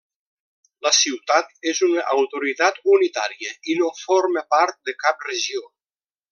[0.85, 5.67] La ciutat és una autoritat unitària i no forma part de cap regió.